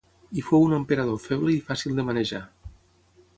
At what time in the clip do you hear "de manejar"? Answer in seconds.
2.01-2.41